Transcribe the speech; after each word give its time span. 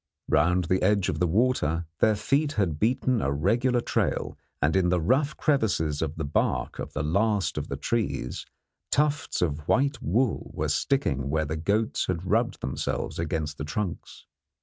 Round 0.29 0.63
the 0.63 0.81
edge 0.81 1.09
of 1.09 1.19
the 1.19 1.27
water 1.27 1.85
their 1.99 2.15
feet 2.15 2.53
had 2.53 2.79
beaten 2.79 3.21
a 3.21 3.31
regular 3.31 3.81
trail, 3.81 4.35
and 4.59 4.75
in 4.75 4.89
the 4.89 4.99
rough 4.99 5.37
crevices 5.37 6.01
of 6.01 6.15
the 6.15 6.23
bark 6.25 6.79
of 6.79 6.93
the 6.93 7.03
last 7.03 7.55
of 7.55 7.67
the 7.67 7.75
trees, 7.77 8.43
tufts 8.89 9.43
of 9.43 9.67
white 9.67 10.01
wool 10.01 10.49
were 10.55 10.69
sticking 10.69 11.29
where 11.29 11.45
the 11.45 11.55
goats 11.55 12.07
had 12.07 12.25
rubbed 12.25 12.61
themselves 12.61 13.19
against 13.19 13.59
the 13.59 13.63
trunks. 13.63 14.25